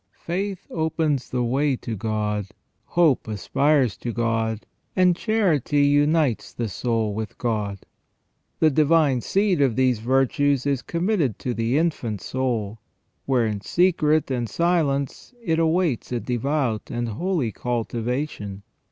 Faith 0.25 0.65
opens 0.71 1.29
the 1.29 1.43
way 1.43 1.75
to 1.75 1.95
God, 1.95 2.47
hope 2.85 3.27
aspires 3.27 3.95
to 3.97 4.11
God, 4.11 4.65
and 4.95 5.15
charity 5.15 5.83
unites 5.85 6.53
the 6.53 6.67
soul 6.67 7.13
with 7.13 7.37
God. 7.37 7.81
The 8.59 8.71
divine 8.71 9.21
seed 9.21 9.61
of 9.61 9.75
these 9.75 9.99
virtues 9.99 10.65
is 10.65 10.81
committed 10.81 11.37
to 11.37 11.53
the 11.53 11.77
infant 11.77 12.19
soul, 12.19 12.79
where 13.27 13.45
in 13.45 13.61
secret 13.61 14.31
and 14.31 14.49
silence 14.49 15.35
it 15.39 15.59
awaits 15.59 16.11
a 16.11 16.19
devout 16.19 16.89
and 16.89 17.07
holy 17.07 17.51
cultivation. 17.51 18.63